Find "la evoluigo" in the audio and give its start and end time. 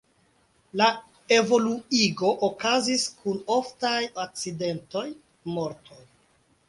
0.79-2.31